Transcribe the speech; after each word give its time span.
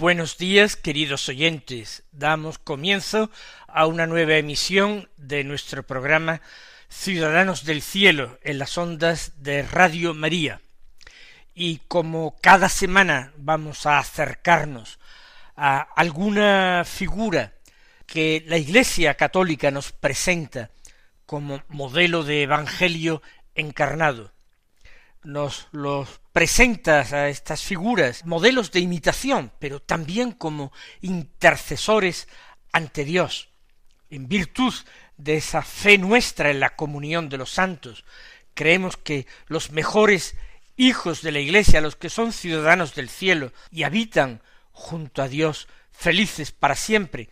Buenos 0.00 0.38
días, 0.38 0.76
queridos 0.76 1.28
oyentes. 1.28 2.04
Damos 2.10 2.58
comienzo 2.58 3.30
a 3.68 3.84
una 3.84 4.06
nueva 4.06 4.36
emisión 4.36 5.10
de 5.18 5.44
nuestro 5.44 5.82
programa 5.82 6.40
Ciudadanos 6.88 7.66
del 7.66 7.82
Cielo 7.82 8.38
en 8.42 8.58
las 8.58 8.78
ondas 8.78 9.42
de 9.42 9.62
Radio 9.62 10.14
María. 10.14 10.62
Y 11.54 11.82
como 11.86 12.34
cada 12.40 12.70
semana 12.70 13.34
vamos 13.36 13.84
a 13.84 13.98
acercarnos 13.98 14.98
a 15.54 15.80
alguna 15.80 16.84
figura 16.86 17.52
que 18.06 18.42
la 18.46 18.56
Iglesia 18.56 19.14
católica 19.18 19.70
nos 19.70 19.92
presenta 19.92 20.70
como 21.26 21.62
modelo 21.68 22.24
de 22.24 22.44
Evangelio 22.44 23.20
encarnado, 23.54 24.32
nos 25.22 25.68
los 25.72 26.20
presentas 26.40 27.12
a 27.12 27.28
estas 27.28 27.62
figuras, 27.62 28.24
modelos 28.24 28.70
de 28.70 28.80
imitación, 28.80 29.52
pero 29.58 29.78
también 29.78 30.32
como 30.32 30.72
intercesores 31.02 32.28
ante 32.72 33.04
Dios, 33.04 33.50
en 34.08 34.26
virtud 34.26 34.72
de 35.18 35.36
esa 35.36 35.60
fe 35.60 35.98
nuestra 35.98 36.50
en 36.50 36.58
la 36.58 36.76
comunión 36.76 37.28
de 37.28 37.36
los 37.36 37.50
santos. 37.50 38.06
Creemos 38.54 38.96
que 38.96 39.26
los 39.48 39.70
mejores 39.70 40.34
hijos 40.78 41.20
de 41.20 41.32
la 41.32 41.40
Iglesia, 41.40 41.82
los 41.82 41.96
que 41.96 42.08
son 42.08 42.32
ciudadanos 42.32 42.94
del 42.94 43.10
cielo 43.10 43.52
y 43.70 43.82
habitan 43.82 44.40
junto 44.72 45.20
a 45.20 45.28
Dios 45.28 45.68
felices 45.92 46.52
para 46.52 46.74
siempre, 46.74 47.28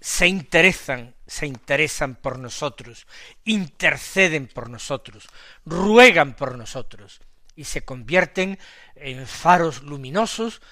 se 0.00 0.28
interesan, 0.28 1.16
se 1.26 1.48
interesan 1.48 2.14
por 2.14 2.38
nosotros, 2.38 3.08
interceden 3.44 4.46
por 4.46 4.70
nosotros, 4.70 5.26
ruegan 5.64 6.34
por 6.36 6.56
nosotros, 6.56 7.20
y 7.56 7.64
se 7.64 7.84
convierten 7.84 8.58
en 8.94 9.26
faros 9.26 9.82
luminosos 9.82 10.62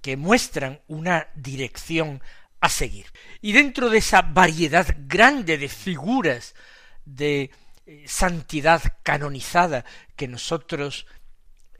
que 0.00 0.16
muestran 0.16 0.80
una 0.86 1.28
dirección 1.34 2.22
a 2.60 2.68
seguir. 2.68 3.06
Y 3.40 3.52
dentro 3.52 3.90
de 3.90 3.98
esa 3.98 4.22
variedad 4.22 4.86
grande 5.06 5.58
de 5.58 5.68
figuras 5.68 6.54
de 7.04 7.50
eh, 7.86 8.04
santidad 8.06 8.82
canonizada 9.02 9.84
que 10.16 10.28
nosotros 10.28 11.06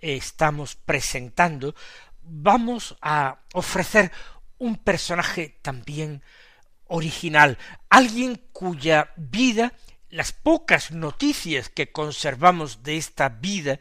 estamos 0.00 0.76
presentando, 0.76 1.74
vamos 2.22 2.96
a 3.00 3.38
ofrecer 3.52 4.12
un 4.58 4.76
personaje 4.76 5.58
también 5.62 6.22
original, 6.86 7.58
alguien 7.88 8.42
cuya 8.52 9.12
vida, 9.16 9.72
las 10.10 10.32
pocas 10.32 10.90
noticias 10.90 11.68
que 11.68 11.92
conservamos 11.92 12.82
de 12.82 12.96
esta 12.96 13.28
vida, 13.28 13.80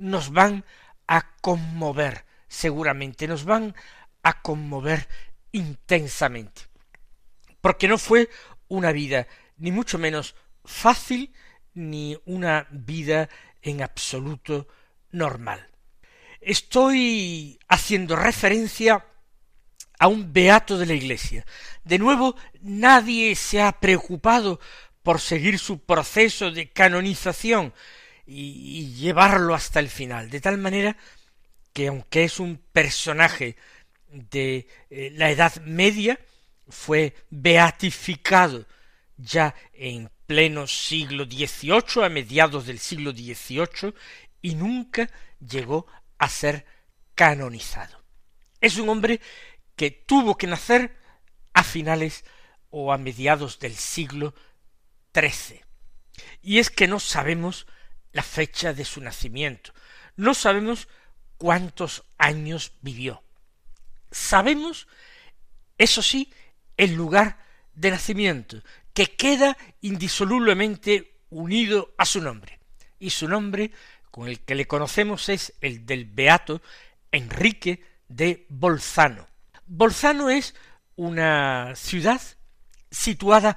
nos 0.00 0.32
van 0.32 0.64
a 1.06 1.36
conmover, 1.40 2.24
seguramente, 2.48 3.28
nos 3.28 3.44
van 3.44 3.74
a 4.22 4.42
conmover 4.42 5.08
intensamente. 5.52 6.62
Porque 7.60 7.86
no 7.86 7.98
fue 7.98 8.28
una 8.68 8.92
vida 8.92 9.28
ni 9.58 9.70
mucho 9.70 9.98
menos 9.98 10.34
fácil, 10.64 11.32
ni 11.74 12.18
una 12.24 12.66
vida 12.70 13.28
en 13.62 13.82
absoluto 13.82 14.66
normal. 15.10 15.68
Estoy 16.40 17.58
haciendo 17.68 18.16
referencia 18.16 19.04
a 19.98 20.08
un 20.08 20.32
beato 20.32 20.78
de 20.78 20.86
la 20.86 20.94
Iglesia. 20.94 21.44
De 21.84 21.98
nuevo, 21.98 22.34
nadie 22.62 23.34
se 23.36 23.60
ha 23.60 23.72
preocupado 23.72 24.58
por 25.02 25.20
seguir 25.20 25.58
su 25.58 25.80
proceso 25.80 26.50
de 26.50 26.70
canonización 26.70 27.74
y, 28.26 28.94
llevarlo 28.94 29.54
hasta 29.54 29.80
el 29.80 29.88
final, 29.88 30.30
de 30.30 30.40
tal 30.40 30.58
manera 30.58 30.96
que 31.72 31.88
aunque 31.88 32.24
es 32.24 32.40
un 32.40 32.58
personaje 32.72 33.56
de 34.08 34.66
eh, 34.90 35.12
la 35.14 35.30
Edad 35.30 35.56
Media, 35.62 36.18
fue 36.68 37.14
beatificado 37.30 38.66
ya 39.16 39.54
en 39.72 40.10
pleno 40.26 40.66
siglo 40.66 41.24
XVIII, 41.24 42.04
a 42.04 42.08
mediados 42.08 42.66
del 42.66 42.78
siglo 42.78 43.12
XVIII, 43.12 43.94
y 44.42 44.54
nunca 44.54 45.10
llegó 45.40 45.86
a 46.18 46.28
ser 46.28 46.64
canonizado. 47.14 48.02
Es 48.60 48.76
un 48.78 48.88
hombre 48.88 49.20
que 49.76 49.90
tuvo 49.90 50.36
que 50.36 50.46
nacer 50.46 50.96
a 51.52 51.64
finales 51.64 52.24
o 52.70 52.92
a 52.92 52.98
mediados 52.98 53.58
del 53.58 53.74
siglo 53.74 54.34
XIII. 55.14 55.62
Y 56.42 56.58
es 56.58 56.70
que 56.70 56.86
no 56.86 57.00
sabemos 57.00 57.66
la 58.12 58.22
fecha 58.22 58.72
de 58.72 58.84
su 58.84 59.00
nacimiento, 59.00 59.72
no 60.16 60.34
sabemos 60.34 60.88
cuántos 61.38 62.04
años 62.18 62.72
vivió. 62.82 63.22
Sabemos, 64.10 64.88
eso 65.78 66.02
sí, 66.02 66.32
el 66.76 66.94
lugar 66.94 67.38
de 67.74 67.90
nacimiento, 67.90 68.62
que 68.92 69.16
queda 69.16 69.56
indisolublemente 69.80 71.20
unido 71.30 71.94
a 71.96 72.04
su 72.04 72.20
nombre. 72.20 72.58
Y 72.98 73.10
su 73.10 73.28
nombre, 73.28 73.70
con 74.10 74.28
el 74.28 74.40
que 74.40 74.54
le 74.54 74.66
conocemos, 74.66 75.28
es 75.28 75.54
el 75.60 75.86
del 75.86 76.04
beato 76.04 76.60
Enrique 77.12 77.82
de 78.08 78.46
Bolzano. 78.48 79.28
Bolzano 79.66 80.28
es 80.28 80.54
una 80.96 81.74
ciudad 81.76 82.20
situada 82.90 83.56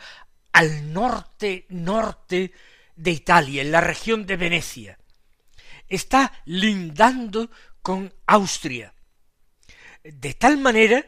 al 0.53 0.93
norte 0.93 1.65
norte 1.69 2.53
de 2.95 3.11
Italia, 3.11 3.61
en 3.61 3.71
la 3.71 3.81
región 3.81 4.25
de 4.25 4.37
Venecia. 4.37 4.97
Está 5.87 6.33
lindando 6.45 7.51
con 7.81 8.13
Austria, 8.25 8.93
de 10.03 10.33
tal 10.33 10.57
manera 10.57 11.05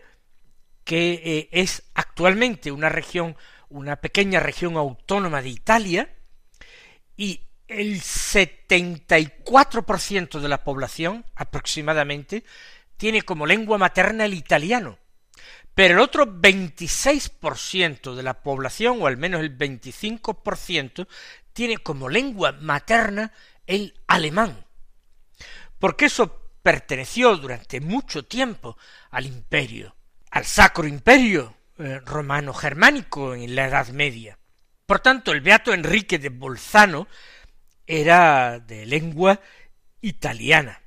que 0.83 1.21
eh, 1.23 1.49
es 1.51 1.83
actualmente 1.95 2.71
una 2.71 2.89
región, 2.89 3.35
una 3.69 3.95
pequeña 3.97 4.39
región 4.39 4.77
autónoma 4.77 5.41
de 5.41 5.49
Italia, 5.49 6.13
y 7.17 7.41
el 7.67 7.99
74% 8.01 10.39
de 10.39 10.47
la 10.47 10.63
población 10.63 11.25
aproximadamente 11.35 12.45
tiene 12.97 13.21
como 13.23 13.45
lengua 13.45 13.77
materna 13.77 14.23
el 14.25 14.33
italiano, 14.33 14.97
pero 15.73 15.95
el 15.95 15.99
otro 15.99 16.25
26% 16.25 18.15
de 18.15 18.23
la 18.23 18.41
población, 18.41 19.01
o 19.01 19.07
al 19.07 19.17
menos 19.17 19.41
el 19.41 19.57
25%, 19.57 21.05
tiene 21.55 21.77
como 21.77 22.09
lengua 22.09 22.51
materna 22.51 23.31
el 23.65 23.97
alemán, 24.07 24.65
porque 25.79 26.05
eso 26.05 26.51
perteneció 26.61 27.37
durante 27.37 27.79
mucho 27.79 28.25
tiempo 28.25 28.77
al 29.09 29.25
imperio, 29.25 29.95
al 30.31 30.45
sacro 30.45 30.85
imperio 30.85 31.55
eh, 31.79 32.01
romano 32.05 32.53
germánico 32.53 33.33
en 33.33 33.55
la 33.55 33.67
Edad 33.67 33.87
Media. 33.87 34.37
Por 34.85 34.99
tanto, 34.99 35.31
el 35.31 35.39
beato 35.39 35.73
Enrique 35.73 36.19
de 36.19 36.27
Bolzano 36.27 37.07
era 37.87 38.59
de 38.59 38.85
lengua 38.85 39.39
italiana. 40.01 40.81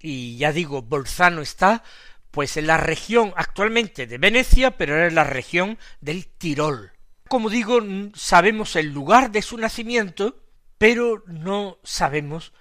Y 0.00 0.38
ya 0.38 0.50
digo, 0.50 0.80
Bolzano 0.80 1.42
está 1.42 1.82
pues 2.30 2.56
en 2.56 2.68
la 2.68 2.78
región 2.78 3.34
actualmente 3.36 4.06
de 4.06 4.16
Venecia, 4.16 4.78
pero 4.78 4.96
era 4.96 5.08
en 5.08 5.14
la 5.14 5.24
región 5.24 5.78
del 6.00 6.26
Tirol. 6.26 6.95
Como 7.28 7.50
digo, 7.50 7.80
sabemos 8.14 8.76
el 8.76 8.92
lugar 8.92 9.30
de 9.30 9.42
su 9.42 9.58
nacimiento, 9.58 10.42
pero 10.78 11.24
no 11.26 11.78
sabemos 11.82 12.52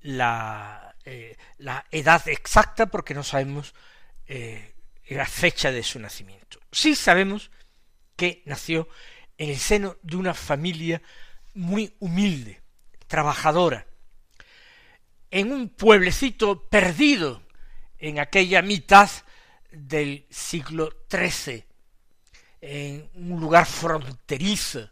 la, 0.00 0.94
eh, 1.04 1.36
edad 1.90 2.28
exacta 2.28 2.86
porque 2.86 3.14
no 3.14 3.24
sabemos 3.24 3.74
eh, 4.26 4.74
la 5.08 5.26
fecha 5.26 5.72
de 5.72 5.82
su 5.82 5.98
nacimiento. 5.98 6.60
Sí 6.70 6.94
sabemos 6.94 7.50
que 8.16 8.42
nació 8.46 8.88
en 9.38 9.50
el 9.50 9.58
seno 9.58 9.96
de 10.02 10.16
una 10.16 10.34
familia 10.34 11.02
muy 11.54 11.94
humilde, 11.98 12.62
trabajadora, 13.08 13.86
en 15.30 15.52
un 15.52 15.68
pueblecito 15.68 16.68
perdido 16.68 17.42
en 17.98 18.20
aquella 18.20 18.62
mitad 18.62 19.10
del 19.72 20.26
siglo 20.30 21.04
XIII, 21.10 21.64
en 22.62 23.10
un 23.14 23.40
lugar 23.40 23.66
fronterizo 23.66 24.88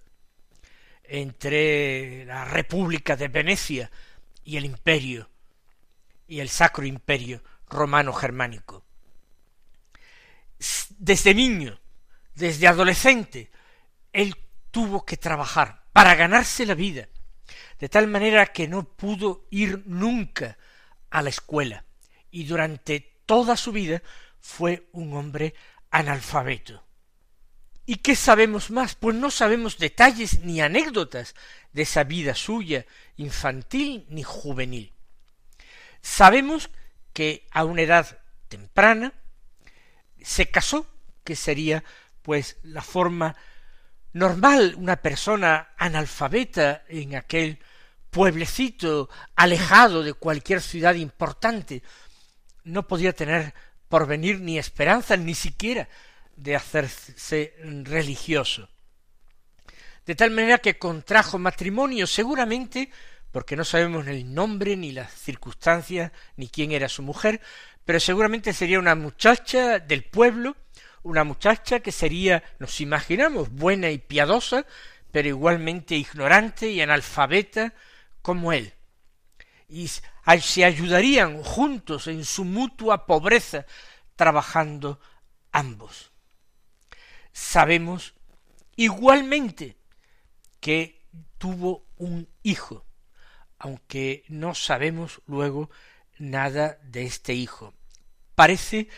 entre 1.04 2.24
la 2.24 2.44
República 2.44 3.16
de 3.16 3.28
Venecia 3.28 3.90
y 4.44 4.56
el 4.56 4.64
imperio, 4.64 5.30
y 6.26 6.40
el 6.40 6.48
Sacro 6.48 6.84
Imperio 6.84 7.42
romano 7.68 8.12
germánico. 8.12 8.84
Desde 10.98 11.32
niño, 11.32 11.80
desde 12.34 12.66
adolescente, 12.66 13.50
él 14.12 14.34
tuvo 14.72 15.04
que 15.04 15.16
trabajar 15.16 15.84
para 15.92 16.16
ganarse 16.16 16.66
la 16.66 16.74
vida, 16.74 17.08
de 17.78 17.88
tal 17.88 18.08
manera 18.08 18.46
que 18.46 18.66
no 18.66 18.84
pudo 18.84 19.46
ir 19.50 19.84
nunca 19.86 20.58
a 21.08 21.22
la 21.22 21.30
escuela, 21.30 21.84
y 22.32 22.44
durante 22.44 23.22
toda 23.26 23.56
su 23.56 23.70
vida 23.70 24.02
fue 24.40 24.88
un 24.92 25.14
hombre 25.14 25.54
analfabeto. 25.90 26.89
¿Y 27.86 27.96
qué 27.96 28.14
sabemos 28.14 28.70
más? 28.70 28.94
Pues 28.94 29.16
no 29.16 29.30
sabemos 29.30 29.78
detalles 29.78 30.40
ni 30.40 30.60
anécdotas 30.60 31.34
de 31.72 31.82
esa 31.82 32.04
vida 32.04 32.34
suya, 32.34 32.86
infantil 33.16 34.06
ni 34.08 34.22
juvenil. 34.22 34.92
Sabemos 36.02 36.70
que 37.12 37.46
a 37.50 37.64
una 37.64 37.82
edad 37.82 38.18
temprana 38.48 39.12
se 40.22 40.50
casó, 40.50 40.86
que 41.24 41.36
sería 41.36 41.84
pues 42.22 42.58
la 42.62 42.82
forma 42.82 43.36
normal, 44.12 44.74
una 44.76 44.96
persona 44.96 45.70
analfabeta 45.76 46.84
en 46.88 47.16
aquel 47.16 47.58
pueblecito 48.10 49.08
alejado 49.36 50.02
de 50.02 50.14
cualquier 50.14 50.60
ciudad 50.60 50.94
importante, 50.94 51.82
no 52.64 52.86
podía 52.86 53.12
tener 53.12 53.54
por 53.88 54.06
venir 54.06 54.40
ni 54.40 54.58
esperanza 54.58 55.16
ni 55.16 55.34
siquiera 55.34 55.88
de 56.42 56.56
hacerse 56.56 57.54
religioso. 57.84 58.68
De 60.06 60.14
tal 60.14 60.30
manera 60.30 60.58
que 60.58 60.78
contrajo 60.78 61.38
matrimonio 61.38 62.06
seguramente 62.06 62.90
porque 63.30 63.56
no 63.56 63.64
sabemos 63.64 64.06
el 64.06 64.32
nombre 64.34 64.76
ni 64.76 64.92
las 64.92 65.12
circunstancias 65.12 66.12
ni 66.36 66.48
quién 66.48 66.72
era 66.72 66.88
su 66.88 67.02
mujer, 67.02 67.40
pero 67.84 68.00
seguramente 68.00 68.52
sería 68.52 68.78
una 68.78 68.94
muchacha 68.94 69.78
del 69.78 70.04
pueblo, 70.04 70.56
una 71.02 71.24
muchacha 71.24 71.80
que 71.80 71.92
sería, 71.92 72.42
nos 72.58 72.80
imaginamos, 72.80 73.50
buena 73.50 73.90
y 73.90 73.98
piadosa, 73.98 74.66
pero 75.12 75.28
igualmente 75.28 75.94
ignorante 75.94 76.70
y 76.70 76.80
analfabeta 76.80 77.72
como 78.22 78.52
él. 78.52 78.74
Y 79.68 79.88
se 79.88 80.64
ayudarían 80.64 81.42
juntos 81.42 82.08
en 82.08 82.24
su 82.24 82.44
mutua 82.44 83.06
pobreza, 83.06 83.66
trabajando 84.16 85.00
ambos. 85.52 86.09
Sabemos 87.32 88.14
igualmente 88.76 89.76
que 90.60 91.00
tuvo 91.38 91.86
un 91.96 92.28
hijo, 92.42 92.84
aunque 93.58 94.24
no 94.28 94.54
sabemos 94.54 95.20
luego 95.26 95.70
nada 96.18 96.78
de 96.82 97.04
este 97.04 97.34
hijo. 97.34 97.74
Parece 98.34 98.88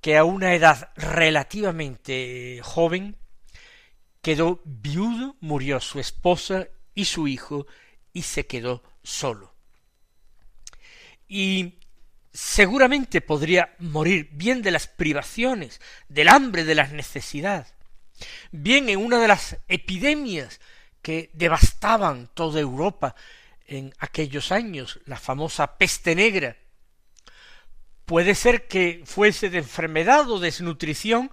que 0.00 0.16
a 0.16 0.24
una 0.24 0.54
edad 0.54 0.92
relativamente 0.96 2.60
joven 2.62 3.16
quedó 4.22 4.60
viudo, 4.64 5.36
murió 5.40 5.80
su 5.80 5.98
esposa 6.00 6.68
y 6.94 7.06
su 7.06 7.28
hijo 7.28 7.66
y 8.12 8.22
se 8.22 8.46
quedó 8.46 8.82
solo. 9.02 9.54
Y 11.28 11.79
seguramente 12.32 13.20
podría 13.20 13.74
morir 13.78 14.28
bien 14.32 14.62
de 14.62 14.70
las 14.70 14.86
privaciones, 14.86 15.80
del 16.08 16.28
hambre, 16.28 16.64
de 16.64 16.74
las 16.74 16.92
necesidades, 16.92 17.74
bien 18.50 18.88
en 18.88 18.98
una 18.98 19.18
de 19.18 19.28
las 19.28 19.56
epidemias 19.68 20.60
que 21.02 21.30
devastaban 21.32 22.28
toda 22.34 22.60
Europa 22.60 23.14
en 23.66 23.94
aquellos 23.98 24.52
años, 24.52 25.00
la 25.06 25.16
famosa 25.16 25.78
peste 25.78 26.14
negra. 26.14 26.56
Puede 28.04 28.34
ser 28.34 28.66
que 28.66 29.02
fuese 29.04 29.50
de 29.50 29.58
enfermedad 29.58 30.28
o 30.30 30.40
desnutrición, 30.40 31.30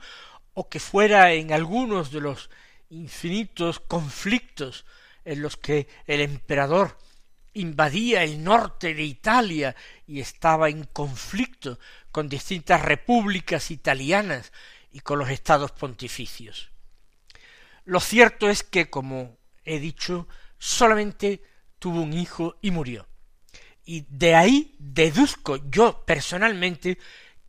o 0.53 0.69
que 0.69 0.79
fuera 0.79 1.33
en 1.33 1.51
algunos 1.51 2.11
de 2.11 2.21
los 2.21 2.49
infinitos 2.89 3.79
conflictos 3.79 4.85
en 5.25 5.41
los 5.41 5.57
que 5.57 5.88
el 6.07 6.21
emperador 6.21 6.97
invadía 7.59 8.24
el 8.24 8.44
norte 8.44 8.94
de 8.94 9.04
Italia 9.04 9.75
y 10.06 10.19
estaba 10.19 10.69
en 10.69 10.83
conflicto 10.86 11.80
con 12.12 12.30
distintas 12.30 12.81
repúblicas 12.81 13.71
italianas 13.71 14.51
y 14.92 15.00
con 15.01 15.19
los 15.19 15.30
estados 15.30 15.71
pontificios. 15.71 16.71
Lo 17.86 18.00
cierto 18.00 18.50
es 18.50 18.63
que, 18.63 18.89
como 18.89 19.38
he 19.63 19.80
dicho, 19.80 20.27
solamente 20.57 21.42
tuvo 21.80 22.01
un 22.01 22.13
hijo 22.13 22.57
y 22.62 22.71
murió. 22.71 23.07
Y 23.86 24.06
de 24.09 24.36
ahí 24.36 24.75
deduzco 24.80 25.57
yo 25.69 26.04
personalmente 26.06 26.98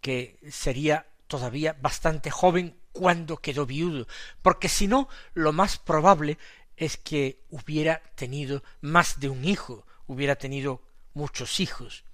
que 0.01 0.39
sería 0.51 1.07
todavía 1.27 1.77
bastante 1.81 2.31
joven 2.31 2.77
cuando 2.93 3.39
quedó 3.39 3.67
viudo, 3.67 4.07
porque 4.43 4.69
si 4.69 4.87
no, 4.87 5.09
lo 5.35 5.53
más 5.53 5.79
probable 5.79 6.39
es 6.77 6.97
que 6.97 7.45
hubiera 7.51 8.01
tenido 8.15 8.63
más 8.81 9.19
de 9.19 9.29
un 9.29 9.45
hijo, 9.45 9.85
hubiera 10.09 10.35
tenido 10.35 10.83
muchos 11.15 11.61
hijos. 11.61 12.05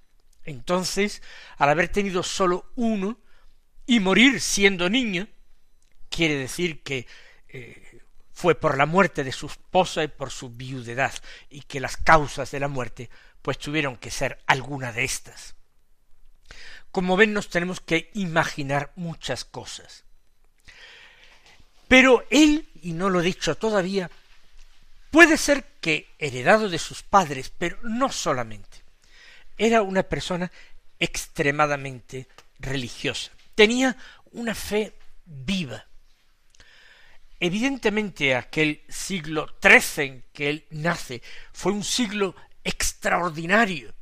Entonces, 0.44 1.22
al 1.56 1.70
haber 1.70 1.88
tenido 1.88 2.22
sólo 2.22 2.70
uno 2.76 3.18
y 3.86 4.00
morir 4.00 4.40
siendo 4.40 4.90
niño, 4.90 5.26
quiere 6.10 6.36
decir 6.36 6.82
que 6.82 7.06
eh, 7.48 8.02
fue 8.32 8.54
por 8.54 8.76
la 8.76 8.84
muerte 8.84 9.24
de 9.24 9.32
su 9.32 9.46
esposa 9.46 10.04
y 10.04 10.08
por 10.08 10.30
su 10.30 10.50
viudedad, 10.50 11.14
y 11.48 11.62
que 11.62 11.80
las 11.80 11.96
causas 11.96 12.50
de 12.50 12.60
la 12.60 12.68
muerte 12.68 13.08
pues 13.40 13.58
tuvieron 13.58 13.96
que 13.96 14.10
ser 14.10 14.42
alguna 14.46 14.92
de 14.92 15.04
estas. 15.04 15.54
Como 16.90 17.16
ven, 17.16 17.32
nos 17.32 17.48
tenemos 17.48 17.80
que 17.80 18.10
imaginar 18.14 18.92
muchas 18.96 19.44
cosas. 19.44 20.04
Pero 21.88 22.24
él, 22.30 22.68
y 22.82 22.92
no 22.92 23.10
lo 23.10 23.20
he 23.20 23.24
dicho 23.24 23.56
todavía, 23.56 24.10
puede 25.10 25.36
ser 25.36 25.62
que 25.84 26.14
heredado 26.18 26.70
de 26.70 26.78
sus 26.78 27.02
padres, 27.02 27.50
pero 27.50 27.76
no 27.82 28.10
solamente. 28.10 28.78
Era 29.58 29.82
una 29.82 30.02
persona 30.02 30.50
extremadamente 30.98 32.26
religiosa. 32.58 33.32
Tenía 33.54 33.94
una 34.32 34.54
fe 34.54 34.94
viva, 35.26 35.84
Evidentemente 37.38 38.34
aquel 38.34 38.80
siglo 38.88 39.46
XIII 39.60 40.06
en 40.06 40.24
que 40.32 40.48
él 40.48 40.64
nace 40.70 41.20
fue 41.52 41.72
un 41.72 41.84
siglo 41.84 42.34
extraordinario. 42.64 43.92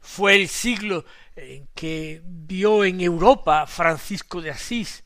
Fue 0.00 0.34
el 0.34 0.48
siglo 0.48 1.04
en 1.36 1.68
que 1.76 2.20
vio 2.24 2.84
en 2.84 3.00
Europa 3.00 3.62
a 3.62 3.66
Francisco 3.68 4.42
de 4.42 4.50
Asís, 4.50 5.04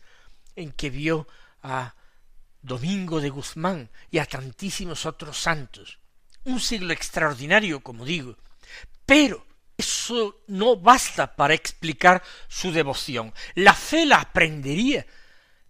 en 0.56 0.72
que 0.72 0.88
vio 0.88 1.28
a 1.62 1.94
Domingo 2.62 3.20
de 3.20 3.30
Guzmán 3.30 3.90
y 4.10 4.18
a 4.18 4.26
tantísimos 4.26 5.04
otros 5.04 5.38
santos. 5.38 5.98
Un 6.44 6.60
siglo 6.60 6.92
extraordinario, 6.92 7.80
como 7.80 8.04
digo. 8.04 8.36
Pero 9.04 9.44
eso 9.76 10.42
no 10.46 10.76
basta 10.76 11.34
para 11.34 11.54
explicar 11.54 12.22
su 12.48 12.72
devoción. 12.72 13.34
La 13.54 13.74
fe 13.74 14.06
la 14.06 14.20
aprendería 14.20 15.06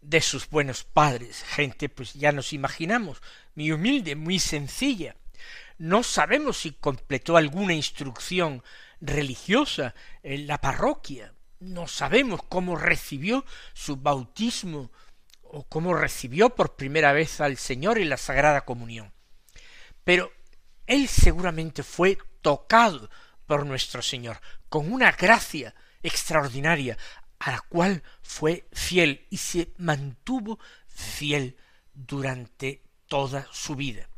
de 0.02 0.20
sus 0.20 0.48
buenos 0.48 0.84
padres, 0.84 1.44
gente 1.44 1.88
pues 1.88 2.12
ya 2.14 2.32
nos 2.32 2.52
imaginamos, 2.52 3.22
muy 3.54 3.70
humilde, 3.70 4.16
muy 4.16 4.38
sencilla. 4.38 5.16
No 5.78 6.02
sabemos 6.02 6.58
si 6.58 6.72
completó 6.72 7.36
alguna 7.36 7.72
instrucción 7.72 8.62
religiosa 9.00 9.94
en 10.22 10.46
la 10.46 10.58
parroquia, 10.58 11.32
no 11.60 11.86
sabemos 11.86 12.40
cómo 12.48 12.76
recibió 12.76 13.44
su 13.72 13.96
bautismo 13.96 14.90
o 15.52 15.64
cómo 15.64 15.94
recibió 15.94 16.50
por 16.50 16.76
primera 16.76 17.12
vez 17.12 17.40
al 17.40 17.56
Señor 17.56 17.98
en 17.98 18.08
la 18.08 18.16
Sagrada 18.16 18.64
Comunión. 18.64 19.12
Pero 20.04 20.32
él 20.86 21.08
seguramente 21.08 21.82
fue 21.82 22.18
tocado 22.40 23.08
por 23.46 23.66
nuestro 23.66 24.02
Señor 24.02 24.40
con 24.68 24.92
una 24.92 25.12
gracia 25.12 25.74
extraordinaria 26.02 26.96
a 27.38 27.52
la 27.52 27.60
cual 27.60 28.02
fue 28.22 28.66
fiel 28.72 29.26
y 29.30 29.36
se 29.36 29.72
mantuvo 29.76 30.58
fiel 30.86 31.56
durante 31.92 32.82
toda 33.06 33.46
su 33.52 33.76
vida. 33.76 34.08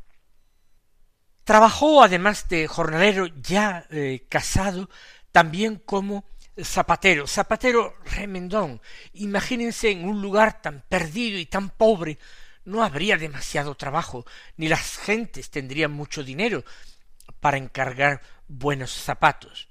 Trabajó, 1.43 2.01
además 2.01 2.47
de 2.49 2.67
jornalero 2.67 3.27
ya 3.27 3.85
eh, 3.89 4.25
casado, 4.29 4.89
también 5.31 5.81
como 5.85 6.25
zapatero, 6.63 7.27
zapatero 7.27 7.97
remendón. 8.05 8.81
Imagínense 9.13 9.91
en 9.91 10.05
un 10.05 10.21
lugar 10.21 10.61
tan 10.61 10.83
perdido 10.87 11.37
y 11.37 11.45
tan 11.45 11.69
pobre, 11.69 12.17
no 12.63 12.83
habría 12.83 13.17
demasiado 13.17 13.75
trabajo, 13.75 14.25
ni 14.57 14.67
las 14.67 14.97
gentes 14.97 15.49
tendrían 15.49 15.91
mucho 15.91 16.23
dinero 16.23 16.63
para 17.39 17.57
encargar 17.57 18.21
buenos 18.47 18.91
zapatos. 18.91 19.67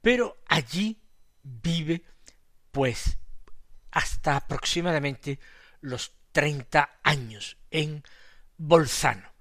pero 0.00 0.38
allí 0.46 0.96
vive 1.42 2.02
pues 2.70 3.18
hasta 3.90 4.36
aproximadamente 4.36 5.38
los 5.80 6.12
treinta 6.32 6.98
años 7.02 7.56
en 7.70 8.02
Bolzano. 8.56 9.32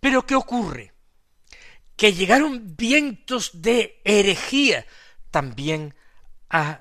Pero 0.00 0.26
¿qué 0.26 0.34
ocurre? 0.34 0.92
Que 1.96 2.12
llegaron 2.12 2.76
vientos 2.76 3.62
de 3.62 4.00
herejía 4.04 4.86
también 5.34 5.92
a 6.48 6.78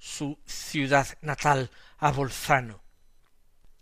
su 0.00 0.36
ciudad 0.44 1.06
natal, 1.20 1.70
a 1.98 2.10
Bolzano. 2.10 2.82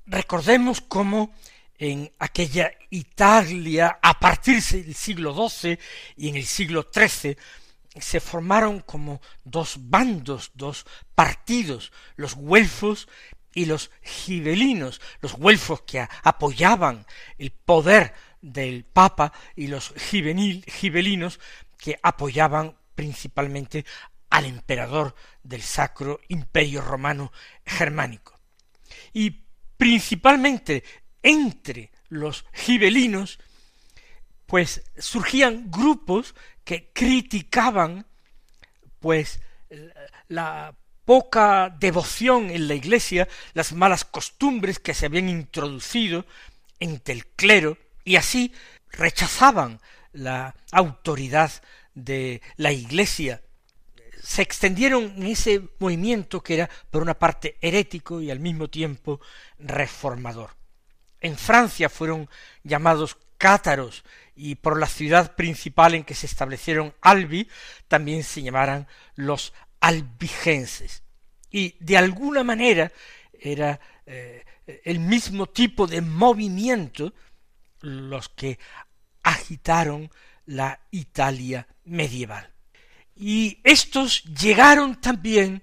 Recordemos 0.04 0.82
cómo 0.82 1.34
en 1.78 2.12
aquella 2.18 2.72
Italia 2.90 3.98
a 4.02 4.20
partir 4.20 4.62
del 4.62 4.94
siglo 4.94 5.32
XII 5.48 5.78
y 6.18 6.28
en 6.28 6.36
el 6.36 6.44
siglo 6.44 6.90
XIII 6.94 7.38
se 7.98 8.20
formaron 8.20 8.80
como 8.80 9.22
dos 9.44 9.76
bandos, 9.78 10.50
dos 10.52 10.84
partidos, 11.14 11.90
los 12.16 12.34
güelfos 12.34 13.08
y 13.54 13.64
los 13.64 13.90
gibelinos, 14.02 15.00
los 15.22 15.32
güelfos 15.32 15.80
que 15.82 16.06
apoyaban 16.22 17.06
el 17.38 17.50
poder 17.50 18.12
del 18.42 18.84
Papa 18.84 19.32
y 19.56 19.68
los 19.68 19.94
gibelinos 19.96 21.40
que 21.78 21.98
apoyaban 22.02 22.76
principalmente 22.94 23.84
al 24.30 24.46
emperador 24.46 25.14
del 25.42 25.62
Sacro 25.62 26.20
Imperio 26.28 26.80
Romano 26.80 27.32
Germánico. 27.64 28.38
Y 29.12 29.42
principalmente 29.76 30.84
entre 31.22 31.92
los 32.08 32.44
gibelinos, 32.52 33.38
pues 34.46 34.82
surgían 34.98 35.70
grupos 35.70 36.34
que 36.64 36.90
criticaban 36.92 38.06
pues 39.00 39.40
la 40.28 40.74
poca 41.04 41.74
devoción 41.78 42.50
en 42.50 42.68
la 42.68 42.74
iglesia, 42.74 43.28
las 43.54 43.72
malas 43.72 44.04
costumbres 44.04 44.78
que 44.78 44.94
se 44.94 45.06
habían 45.06 45.28
introducido 45.28 46.24
entre 46.78 47.14
el 47.14 47.26
clero, 47.26 47.78
y 48.04 48.16
así 48.16 48.52
rechazaban 48.90 49.80
la 50.12 50.54
autoridad 50.70 51.50
de 51.94 52.42
la 52.56 52.72
iglesia. 52.72 53.42
Se 54.22 54.42
extendieron 54.42 55.04
en 55.16 55.24
ese 55.24 55.62
movimiento 55.78 56.42
que 56.42 56.54
era 56.54 56.70
por 56.90 57.02
una 57.02 57.18
parte 57.18 57.56
herético 57.60 58.20
y 58.20 58.30
al 58.30 58.40
mismo 58.40 58.68
tiempo 58.68 59.20
reformador. 59.58 60.50
En 61.20 61.36
Francia 61.36 61.88
fueron 61.88 62.28
llamados 62.62 63.16
cátaros 63.38 64.04
y 64.36 64.54
por 64.54 64.78
la 64.78 64.86
ciudad 64.86 65.34
principal 65.34 65.94
en 65.94 66.04
que 66.04 66.14
se 66.14 66.26
establecieron 66.26 66.94
Albi 67.00 67.48
también 67.88 68.22
se 68.22 68.42
llamaran 68.42 68.86
los 69.16 69.52
albigenses. 69.80 71.02
Y 71.50 71.76
de 71.80 71.96
alguna 71.96 72.44
manera 72.44 72.92
era 73.32 73.80
eh, 74.06 74.44
el 74.84 75.00
mismo 75.00 75.46
tipo 75.46 75.86
de 75.86 76.00
movimiento 76.00 77.12
los 77.80 78.28
que 78.28 78.58
agitaron 79.22 80.10
la 80.46 80.80
Italia 80.90 81.66
medieval. 81.84 82.52
Y 83.16 83.60
estos 83.64 84.24
llegaron 84.24 85.00
también 85.00 85.62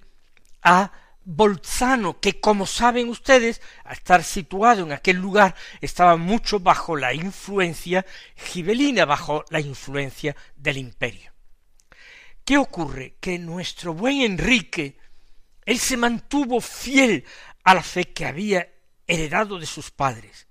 a 0.62 0.92
Bolzano, 1.24 2.18
que 2.18 2.40
como 2.40 2.66
saben 2.66 3.08
ustedes, 3.08 3.60
al 3.84 3.92
estar 3.92 4.24
situado 4.24 4.82
en 4.82 4.92
aquel 4.92 5.16
lugar, 5.16 5.54
estaba 5.80 6.16
mucho 6.16 6.60
bajo 6.60 6.96
la 6.96 7.12
influencia 7.14 8.06
gibelina, 8.36 9.04
bajo 9.04 9.44
la 9.50 9.60
influencia 9.60 10.34
del 10.56 10.78
imperio. 10.78 11.32
¿Qué 12.44 12.58
ocurre? 12.58 13.16
Que 13.20 13.38
nuestro 13.38 13.94
buen 13.94 14.22
Enrique, 14.22 14.98
él 15.64 15.78
se 15.78 15.96
mantuvo 15.96 16.60
fiel 16.60 17.24
a 17.62 17.74
la 17.74 17.82
fe 17.82 18.12
que 18.12 18.26
había 18.26 18.68
heredado 19.06 19.58
de 19.58 19.66
sus 19.66 19.90
padres, 19.90 20.46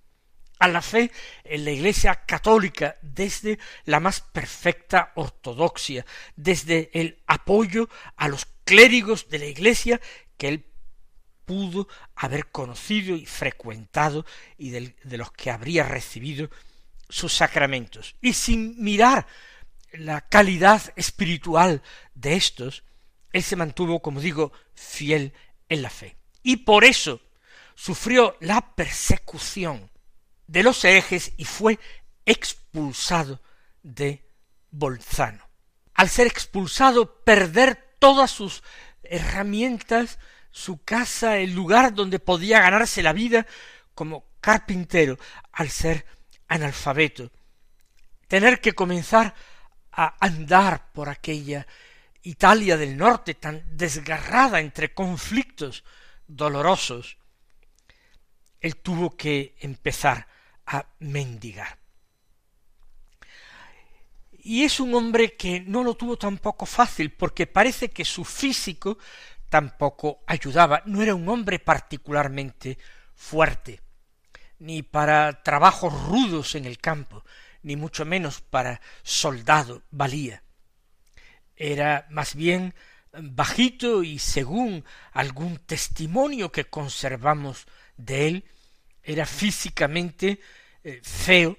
a 0.60 0.68
la 0.68 0.82
fe 0.82 1.12
en 1.44 1.66
la 1.66 1.72
Iglesia 1.72 2.26
católica 2.26 2.98
desde 3.02 3.58
la 3.86 4.00
más 4.00 4.22
perfecta 4.22 5.12
ortodoxia, 5.16 6.06
desde 6.36 6.92
el 6.94 7.20
apoyo 7.26 7.90
a 8.18 8.28
los 8.28 8.46
clérigos 8.66 9.30
de 9.30 9.40
la 9.40 9.46
Iglesia 9.46 10.00
que 10.38 10.50
él 10.50 10.66
pudo 11.46 11.88
haber 12.16 12.52
conocido 12.52 13.16
y 13.16 13.26
frecuentado 13.26 14.26
y 14.58 14.70
de 14.70 15.18
los 15.18 15.32
que 15.32 15.50
habría 15.50 15.84
recibido 15.84 16.50
sus 17.10 17.34
sacramentos. 17.34 18.16
Y 18.22 18.34
sin 18.34 18.84
mirar 18.84 19.26
la 19.94 20.22
calidad 20.22 20.94
espiritual 20.96 21.82
de 22.14 22.36
estos, 22.36 22.84
él 23.32 23.44
se 23.44 23.56
mantuvo, 23.56 24.02
como 24.02 24.22
digo, 24.22 24.52
fiel 24.76 25.34
en 25.70 25.82
la 25.82 25.90
fe. 25.90 26.18
Y 26.44 26.58
por 26.58 26.84
eso 26.84 27.22
sufrió 27.76 28.38
la 28.42 28.76
persecución 28.76 29.90
de 30.50 30.64
los 30.64 30.84
herejes 30.84 31.32
y 31.38 31.46
fue 31.46 31.80
expulsado 32.26 33.40
de 33.84 34.26
Bolzano. 34.72 35.48
Al 35.94 36.10
ser 36.10 36.26
expulsado, 36.26 37.24
perder 37.24 37.96
todas 38.00 38.32
sus 38.32 38.64
herramientas, 39.04 40.18
su 40.50 40.84
casa, 40.84 41.38
el 41.38 41.54
lugar 41.54 41.94
donde 41.94 42.18
podía 42.18 42.62
ganarse 42.62 43.04
la 43.04 43.14
vida 43.14 43.46
como 43.94 44.26
carpintero, 44.42 45.20
al 45.52 45.70
ser 45.70 46.06
analfabeto, 46.48 47.32
tener 48.28 48.60
que 48.60 48.74
comenzar 48.74 49.36
a 49.92 50.16
andar 50.20 50.92
por 50.94 51.10
aquella 51.10 51.68
Italia 52.24 52.76
del 52.76 52.98
norte 52.98 53.36
tan 53.36 53.78
desgarrada 53.78 54.62
entre 54.62 54.94
conflictos 54.94 55.84
dolorosos, 56.28 57.18
él 58.62 58.78
tuvo 58.78 59.16
que 59.16 59.56
empezar 59.60 60.28
a 60.70 60.86
mendigar. 61.00 61.80
Y 64.32 64.64
es 64.64 64.80
un 64.80 64.94
hombre 64.94 65.36
que 65.36 65.60
no 65.60 65.84
lo 65.84 65.96
tuvo 65.96 66.18
tampoco 66.18 66.66
fácil, 66.66 67.12
porque 67.12 67.48
parece 67.48 67.90
que 67.90 68.06
su 68.06 68.24
físico 68.24 68.98
tampoco 69.50 70.24
ayudaba. 70.28 70.84
No 70.86 71.02
era 71.02 71.16
un 71.16 71.28
hombre 71.28 71.60
particularmente 71.60 72.78
fuerte, 73.16 73.82
ni 74.60 74.84
para 74.84 75.44
trabajos 75.44 75.92
rudos 76.04 76.56
en 76.56 76.66
el 76.66 76.78
campo, 76.78 77.26
ni 77.64 77.76
mucho 77.76 78.06
menos 78.06 78.40
para 78.40 78.80
soldado 79.04 79.82
valía. 79.90 80.44
Era 81.56 82.08
más 82.12 82.36
bien 82.36 82.76
bajito 83.12 84.04
y 84.04 84.20
según 84.20 84.86
algún 85.12 85.58
testimonio 85.58 86.52
que 86.52 86.66
conservamos 86.66 87.66
de 87.98 88.28
él, 88.28 88.46
era 89.10 89.26
físicamente 89.26 90.40
eh, 90.84 91.02
feo, 91.02 91.58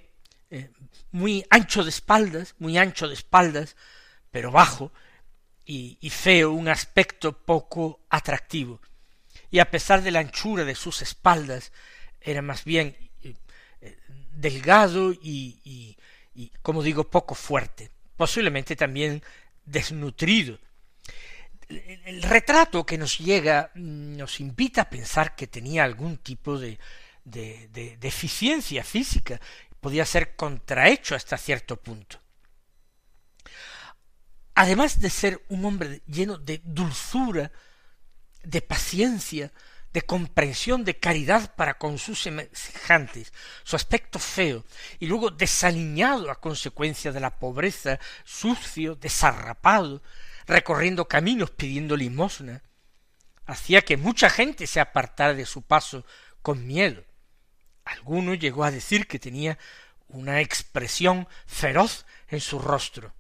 eh, 0.51 0.71
muy 1.11 1.45
ancho 1.51 1.83
de 1.83 1.91
espaldas, 1.91 2.55
muy 2.59 2.79
ancho 2.79 3.09
de 3.09 3.15
espaldas, 3.15 3.75
pero 4.31 4.53
bajo, 4.53 4.93
y, 5.65 6.11
feo, 6.11 6.51
un 6.51 6.69
aspecto 6.69 7.45
poco 7.45 8.01
atractivo. 8.09 8.81
Y 9.53 9.61
a 9.61 9.71
pesar 9.71 10.03
de 10.03 10.11
la 10.11 10.19
anchura 10.19 10.65
de 10.65 10.75
sus 10.75 11.01
espaldas, 11.01 11.73
era 12.21 12.43
más 12.43 12.65
bien 12.65 12.97
eh, 13.23 13.97
delgado 14.33 15.13
y, 15.13 15.61
y, 16.35 16.53
como 16.63 16.83
digo, 16.83 17.09
poco 17.09 17.37
fuerte, 17.37 17.91
posiblemente 18.17 18.75
también 18.75 19.23
desnutrido. 19.65 20.59
El, 21.69 22.23
retrato 22.23 22.85
que 22.85 22.99
nos 22.99 23.19
llega 23.19 23.71
mm, 23.75 24.17
nos 24.17 24.41
invita 24.41 24.83
a 24.83 24.91
pensar 24.91 25.37
que 25.37 25.47
tenía 25.47 25.85
algún 25.85 26.17
tipo 26.17 26.59
de, 26.59 26.81
de, 27.31 27.69
de 27.69 27.97
deficiencia 27.99 28.85
física, 28.85 29.41
podía 29.81 30.05
ser 30.05 30.37
contrahecho 30.37 31.15
hasta 31.15 31.39
cierto 31.39 31.77
punto. 31.77 32.21
Además 34.55 35.01
de 35.01 35.11
ser 35.11 35.45
un 35.49 35.65
hombre 35.65 36.03
lleno 36.07 36.37
de 36.37 36.61
dulzura, 36.65 37.51
de 38.43 38.61
paciencia, 38.61 39.53
de 39.93 40.03
comprensión, 40.03 40.85
de 40.85 40.99
caridad 40.99 41.55
para 41.57 41.75
con 41.79 41.99
sus 41.99 42.23
semejantes, 42.23 43.33
su 43.65 43.77
aspecto 43.77 44.19
feo, 44.19 44.65
y 44.99 45.07
luego 45.07 45.31
desaliñado 45.31 46.31
a 46.31 46.41
consecuencia 46.41 47.11
de 47.11 47.21
la 47.21 47.39
pobreza, 47.39 47.99
sucio, 48.25 48.95
desarrapado, 48.95 50.03
recorriendo 50.47 51.09
caminos 51.09 51.51
pidiendo 51.51 51.97
limosna, 51.97 52.63
hacía 53.47 53.83
que 53.83 53.97
mucha 53.97 54.31
gente 54.31 54.67
se 54.67 54.81
apartara 54.81 55.35
de 55.35 55.47
su 55.47 55.63
paso 55.63 56.05
con 56.43 56.67
miedo. 56.67 57.05
Alguno 57.91 58.35
llegó 58.35 58.63
a 58.63 58.71
decir 58.71 59.09
que 59.09 59.19
tenía 59.19 59.59
una 60.09 60.41
expresión 60.41 61.27
feroz 61.47 62.07
en 62.29 62.41
su 62.41 62.61
rostro. 62.61 63.13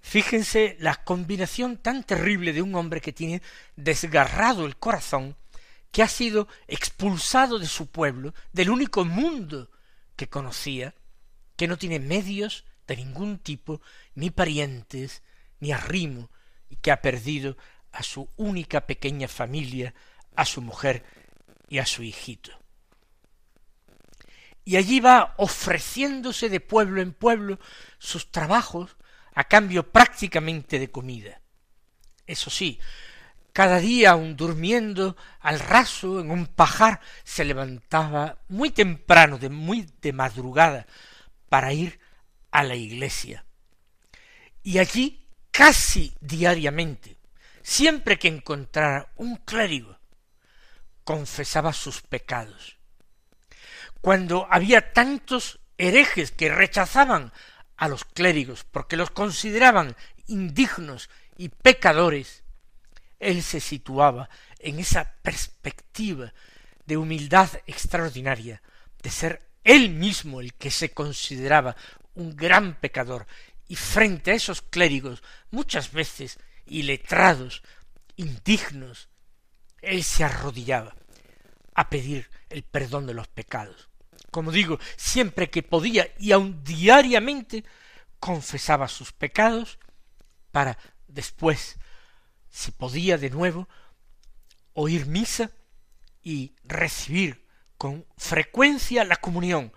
Fíjense 0.00 0.76
la 0.80 1.04
combinación 1.04 1.76
tan 1.76 2.02
terrible 2.02 2.52
de 2.52 2.62
un 2.62 2.74
hombre 2.74 3.00
que 3.00 3.12
tiene 3.12 3.40
desgarrado 3.76 4.66
el 4.66 4.76
corazón, 4.76 5.36
que 5.92 6.02
ha 6.02 6.08
sido 6.08 6.48
expulsado 6.66 7.58
de 7.58 7.66
su 7.66 7.86
pueblo, 7.86 8.34
del 8.52 8.70
único 8.70 9.04
mundo 9.04 9.70
que 10.16 10.28
conocía, 10.28 10.94
que 11.56 11.68
no 11.68 11.78
tiene 11.78 12.00
medios 12.00 12.64
de 12.88 12.96
ningún 12.96 13.38
tipo, 13.38 13.80
ni 14.14 14.30
parientes, 14.30 15.22
ni 15.60 15.70
arrimo, 15.70 16.30
y 16.68 16.76
que 16.76 16.90
ha 16.90 17.00
perdido 17.00 17.56
a 17.92 18.02
su 18.02 18.28
única 18.36 18.86
pequeña 18.86 19.28
familia, 19.28 19.94
a 20.34 20.44
su 20.44 20.62
mujer 20.62 21.04
y 21.68 21.78
a 21.78 21.86
su 21.86 22.02
hijito. 22.02 22.60
Y 24.64 24.76
allí 24.76 25.00
va 25.00 25.34
ofreciéndose 25.38 26.48
de 26.48 26.60
pueblo 26.60 27.00
en 27.00 27.12
pueblo 27.12 27.58
sus 27.98 28.30
trabajos 28.30 28.96
a 29.34 29.44
cambio 29.44 29.90
prácticamente 29.90 30.78
de 30.78 30.90
comida. 30.90 31.40
Eso 32.26 32.50
sí, 32.50 32.78
cada 33.52 33.78
día 33.78 34.12
aun 34.12 34.36
durmiendo 34.36 35.16
al 35.40 35.58
raso 35.58 36.20
en 36.20 36.30
un 36.30 36.46
pajar 36.46 37.00
se 37.24 37.44
levantaba 37.44 38.38
muy 38.48 38.70
temprano, 38.70 39.38
de 39.38 39.50
muy 39.50 39.90
de 40.00 40.12
madrugada, 40.12 40.86
para 41.48 41.72
ir 41.72 41.98
a 42.50 42.62
la 42.62 42.76
iglesia. 42.76 43.44
Y 44.62 44.78
allí 44.78 45.26
casi 45.50 46.14
diariamente, 46.20 47.16
siempre 47.62 48.18
que 48.18 48.28
encontrara 48.28 49.10
un 49.16 49.36
clérigo, 49.36 49.98
confesaba 51.02 51.72
sus 51.72 52.02
pecados. 52.02 52.79
Cuando 54.00 54.46
había 54.50 54.92
tantos 54.92 55.60
herejes 55.76 56.30
que 56.30 56.48
rechazaban 56.48 57.32
a 57.76 57.88
los 57.88 58.04
clérigos 58.04 58.64
porque 58.64 58.96
los 58.96 59.10
consideraban 59.10 59.96
indignos 60.26 61.10
y 61.36 61.48
pecadores, 61.48 62.42
él 63.18 63.42
se 63.42 63.60
situaba 63.60 64.30
en 64.58 64.78
esa 64.78 65.14
perspectiva 65.22 66.32
de 66.86 66.96
humildad 66.96 67.50
extraordinaria, 67.66 68.62
de 69.02 69.10
ser 69.10 69.48
él 69.64 69.90
mismo 69.90 70.40
el 70.40 70.54
que 70.54 70.70
se 70.70 70.90
consideraba 70.92 71.76
un 72.14 72.34
gran 72.34 72.74
pecador, 72.80 73.26
y 73.68 73.76
frente 73.76 74.32
a 74.32 74.34
esos 74.34 74.62
clérigos, 74.62 75.22
muchas 75.50 75.92
veces 75.92 76.38
iletrados, 76.66 77.62
indignos, 78.16 79.08
él 79.80 80.02
se 80.02 80.24
arrodillaba 80.24 80.94
a 81.74 81.88
pedir 81.88 82.30
el 82.48 82.62
perdón 82.62 83.06
de 83.06 83.14
los 83.14 83.28
pecados. 83.28 83.89
Como 84.30 84.52
digo, 84.52 84.78
siempre 84.96 85.50
que 85.50 85.62
podía 85.62 86.08
y 86.18 86.32
aun 86.32 86.62
diariamente 86.62 87.64
confesaba 88.18 88.88
sus 88.88 89.12
pecados 89.12 89.78
para 90.52 90.78
después, 91.08 91.78
si 92.50 92.70
podía 92.70 93.18
de 93.18 93.30
nuevo, 93.30 93.68
oír 94.74 95.06
misa 95.06 95.50
y 96.22 96.54
recibir 96.64 97.46
con 97.76 98.06
frecuencia 98.16 99.04
la 99.04 99.16
comunión. 99.16 99.72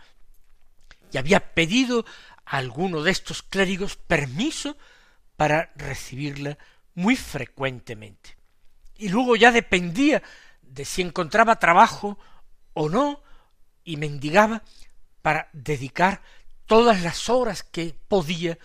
Y 1.12 1.17
había 1.17 1.53
pedido 1.53 2.05
a 2.45 2.57
alguno 2.57 3.01
de 3.01 3.12
estos 3.12 3.43
clérigos 3.43 3.95
permiso 3.95 4.77
para 5.36 5.72
recibirla 5.75 6.57
muy 6.95 7.15
frecuentemente. 7.15 8.36
Y 8.98 9.10
luego 9.10 9.36
ya 9.36 9.51
dependía 9.51 10.22
de 10.62 10.86
si 10.86 11.01
encontraba 11.01 11.60
trabajo 11.60 12.17
o 12.74 12.89
no, 12.89 13.22
y 13.84 13.98
mendigaba 13.98 14.63
para 15.22 15.50
dedicar 15.54 16.22
todas 16.65 17.02
las 17.02 17.30
horas 17.30 17.63
que 17.63 17.96
podía 18.08 18.58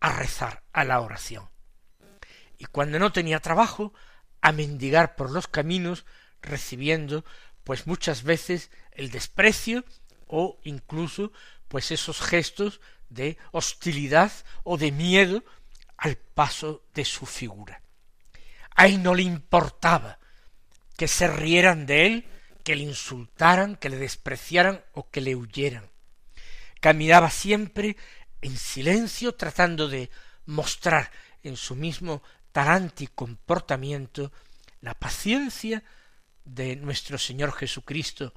a 0.00 0.12
rezar 0.12 0.62
a 0.72 0.84
la 0.84 1.00
oración. 1.00 1.48
Y 2.58 2.66
cuando 2.66 2.98
no 2.98 3.12
tenía 3.12 3.40
trabajo, 3.40 3.92
a 4.40 4.52
mendigar 4.52 5.16
por 5.16 5.30
los 5.30 5.48
caminos, 5.48 6.04
recibiendo 6.40 7.24
pues 7.64 7.86
muchas 7.86 8.22
veces 8.22 8.70
el 8.92 9.10
desprecio 9.10 9.84
o 10.28 10.58
incluso 10.62 11.32
pues 11.68 11.90
esos 11.90 12.20
gestos 12.20 12.80
de 13.08 13.38
hostilidad 13.50 14.30
o 14.62 14.76
de 14.76 14.92
miedo 14.92 15.42
al 15.96 16.16
paso 16.16 16.84
de 16.94 17.04
su 17.04 17.26
figura. 17.26 17.82
A 18.74 18.88
no 18.88 19.14
le 19.14 19.22
importaba 19.22 20.18
que 20.96 21.08
se 21.08 21.26
rieran 21.28 21.86
de 21.86 22.06
él, 22.06 22.26
que 22.66 22.74
le 22.74 22.82
insultaran, 22.82 23.76
que 23.76 23.88
le 23.88 23.96
despreciaran 23.96 24.82
o 24.92 25.08
que 25.08 25.20
le 25.20 25.36
huyeran. 25.36 25.88
Caminaba 26.80 27.30
siempre 27.30 27.96
en 28.42 28.56
silencio 28.58 29.36
tratando 29.36 29.86
de 29.86 30.10
mostrar 30.46 31.12
en 31.44 31.56
su 31.56 31.76
mismo 31.76 32.24
talante 32.50 33.06
comportamiento 33.06 34.32
la 34.80 34.94
paciencia 34.94 35.84
de 36.44 36.74
nuestro 36.74 37.18
Señor 37.18 37.52
Jesucristo, 37.52 38.34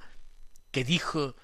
que 0.70 0.84
dijo 0.84 1.36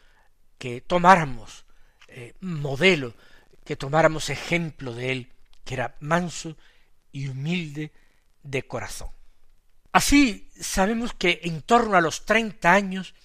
que 0.59 0.79
tomáramos 0.81 1.65
eh, 2.07 2.35
modelo, 2.39 3.15
que 3.63 3.75
tomáramos 3.75 4.29
ejemplo 4.29 4.93
de 4.93 5.11
él, 5.11 5.33
que 5.63 5.73
era 5.73 5.95
manso 6.01 6.55
y 7.11 7.29
humilde 7.29 7.91
de 8.43 8.61
corazón. 8.67 9.09
Así 9.95 10.51
sabemos 10.59 11.13
que 11.13 11.39
en 11.43 11.61
torno 11.61 11.95
a 11.95 12.01
los 12.01 12.25
treinta 12.25 12.73
años 12.73 13.15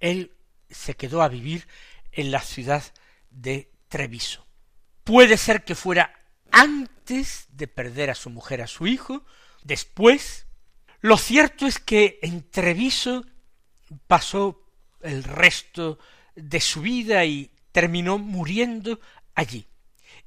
él 0.00 0.32
se 0.70 0.94
quedó 0.94 1.20
a 1.20 1.28
vivir 1.28 1.68
en 2.10 2.30
la 2.30 2.40
ciudad 2.40 2.82
de 3.28 3.70
Treviso. 3.88 4.46
Puede 5.04 5.36
ser 5.36 5.62
que 5.62 5.74
fuera 5.74 6.18
antes 6.50 7.48
de 7.50 7.68
perder 7.68 8.08
a 8.08 8.14
su 8.14 8.30
mujer, 8.30 8.62
a 8.62 8.66
su 8.66 8.86
hijo, 8.86 9.26
después. 9.62 10.46
Lo 11.02 11.18
cierto 11.18 11.66
es 11.66 11.78
que 11.78 12.18
en 12.22 12.48
Treviso 12.48 13.26
pasó 14.06 14.66
el 15.02 15.22
resto 15.22 15.98
de 16.34 16.62
su 16.62 16.80
vida 16.80 17.26
y 17.26 17.50
terminó 17.72 18.16
muriendo 18.16 19.00
allí. 19.34 19.66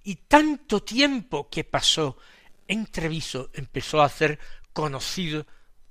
Y 0.04 0.18
tanto 0.28 0.84
tiempo 0.84 1.50
que 1.50 1.64
pasó 1.64 2.16
en 2.68 2.86
Treviso 2.86 3.50
empezó 3.56 4.04
a 4.04 4.10
ser 4.10 4.38
conocido 4.72 5.48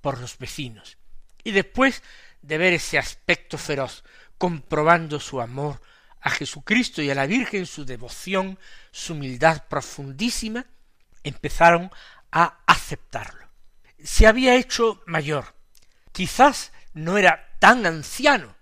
por 0.08 0.20
los 0.20 0.38
vecinos. 0.38 0.96
Y 1.44 1.50
después 1.50 2.02
de 2.40 2.56
ver 2.56 2.72
ese 2.72 2.96
aspecto 2.96 3.58
feroz, 3.58 4.04
comprobando 4.38 5.20
su 5.20 5.38
amor 5.38 5.82
a 6.22 6.30
Jesucristo 6.30 7.02
y 7.02 7.10
a 7.10 7.14
la 7.14 7.26
Virgen, 7.26 7.66
su 7.66 7.84
devoción, 7.84 8.58
su 8.90 9.12
humildad 9.12 9.64
profundísima, 9.68 10.64
empezaron 11.24 11.90
a 12.32 12.60
aceptarlo. 12.64 13.48
Se 14.02 14.26
había 14.26 14.54
hecho 14.54 15.02
mayor. 15.04 15.54
Quizás 16.12 16.72
no 16.94 17.18
era 17.18 17.46
tan 17.58 17.84
anciano 17.84 18.56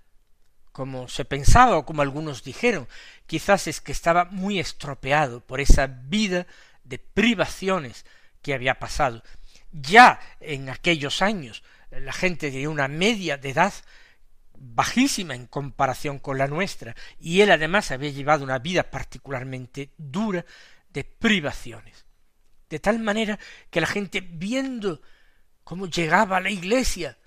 como 0.73 1.07
se 1.07 1.25
pensaba 1.25 1.77
o 1.77 1.87
como 1.87 2.03
algunos 2.03 2.43
dijeron. 2.43 2.89
Quizás 3.29 3.69
es 3.69 3.81
que 3.81 3.93
estaba 3.93 4.25
muy 4.25 4.59
estropeado 4.59 5.43
por 5.43 5.61
esa 5.61 5.87
vida 5.87 6.49
de 6.83 6.99
privaciones 6.99 8.05
que 8.43 8.53
había 8.53 8.81
pasado. 8.81 9.23
Ya 9.73 10.21
en 10.41 10.69
aquellos 10.71 11.23
años 11.23 11.63
la 11.91 12.13
gente 12.13 12.51
de 12.51 12.69
una 12.69 12.89
media 12.89 13.37
de 13.37 13.51
edad 13.51 13.73
bajísima 14.59 15.35
en 15.35 15.47
comparación 15.47 16.19
con 16.19 16.39
la 16.39 16.47
nuestra, 16.47 16.95
y 17.19 17.41
él 17.41 17.51
además 17.51 17.91
había 17.91 18.11
llevado 18.11 18.45
una 18.45 18.59
vida 18.59 18.91
particularmente 18.91 19.93
dura 19.97 20.45
de 20.91 21.05
privaciones. 21.05 22.07
De 22.69 22.79
tal 22.79 22.99
manera 22.99 23.39
que 23.71 23.81
la 23.81 23.87
gente 23.87 24.21
viendo 24.21 25.01
cómo 25.63 25.87
llegaba 25.87 26.39
a 26.39 26.41
la 26.41 26.51
iglesia, 26.51 27.19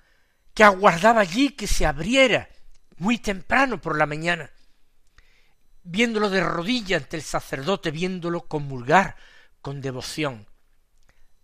que 0.54 0.64
aguardaba 0.64 1.20
allí 1.20 1.50
que 1.50 1.66
se 1.66 1.86
abriera 1.86 2.48
muy 2.96 3.18
temprano 3.18 3.80
por 3.80 3.96
la 3.96 4.06
mañana, 4.06 4.50
viéndolo 5.82 6.28
de 6.28 6.42
rodilla 6.42 6.96
ante 6.96 7.16
el 7.16 7.22
sacerdote, 7.22 7.90
viéndolo 7.90 8.46
comulgar 8.46 9.16
con 9.62 9.80
devoción, 9.80 10.46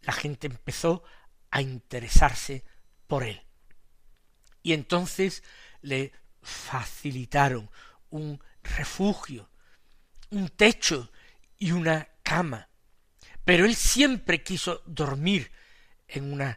la 0.07 0.13
gente 0.13 0.47
empezó 0.47 1.03
a 1.51 1.61
interesarse 1.61 2.65
por 3.09 3.25
él. 3.25 3.43
Y 4.63 4.73
entonces 4.73 5.43
le 5.83 6.13
facilitaron 6.41 7.69
un 8.11 8.41
refugio, 8.63 9.51
un 10.31 10.49
techo 10.49 11.11
y 11.59 11.73
una 11.73 12.09
cama. 12.23 12.69
Pero 13.45 13.65
él 13.65 13.75
siempre 13.75 14.45
quiso 14.45 14.83
dormir 14.87 15.51
en 16.07 16.33
una 16.33 16.57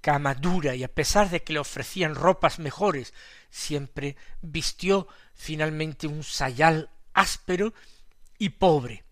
cama 0.00 0.34
dura 0.34 0.76
y 0.76 0.84
a 0.84 0.94
pesar 0.94 1.30
de 1.30 1.42
que 1.42 1.52
le 1.52 1.58
ofrecían 1.58 2.14
ropas 2.14 2.60
mejores, 2.60 3.12
siempre 3.50 4.16
vistió 4.40 5.08
finalmente 5.34 6.06
un 6.06 6.22
sayal 6.22 6.90
áspero 7.12 7.74
y 8.38 8.50
pobre. 8.50 9.04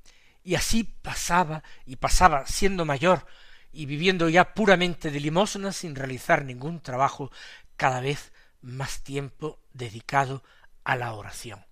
Y 0.44 0.54
así 0.54 0.84
pasaba 0.84 1.64
y 1.84 1.96
pasaba 1.96 2.46
siendo 2.46 2.84
mayor 2.84 3.26
y 3.72 3.86
viviendo 3.86 4.28
ya 4.28 4.54
puramente 4.54 5.10
de 5.10 5.20
limosna 5.20 5.72
sin 5.72 5.94
realizar 5.94 6.44
ningún 6.44 6.80
trabajo 6.80 7.30
cada 7.76 8.00
vez 8.00 8.32
más 8.60 9.02
tiempo 9.02 9.58
dedicado 9.72 10.42
a 10.84 10.96
la 10.96 11.14
oración. 11.14 11.64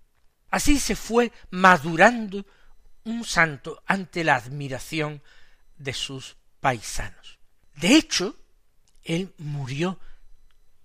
Así 0.51 0.79
se 0.81 0.97
fue 0.97 1.33
madurando 1.51 2.45
un 3.05 3.25
santo 3.25 3.83
ante 3.87 4.25
la 4.25 4.37
admiración 4.37 5.23
de 5.77 5.93
sus 5.93 6.37
paisanos. 6.61 7.39
De 7.77 7.95
hecho, 7.95 8.37
él 9.03 9.33
murió 9.39 9.99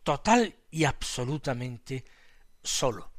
total 0.03 0.55
y 0.71 0.85
absolutamente 0.85 2.05
solo. 2.63 3.11